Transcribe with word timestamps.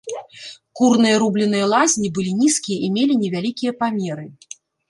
Курныя 0.79 1.19
рубленыя 1.25 1.69
лазні 1.73 2.09
былі 2.17 2.31
нізкія 2.41 2.79
і 2.89 2.93
мелі 2.97 3.21
невялікія 3.23 3.71
памеры. 3.85 4.25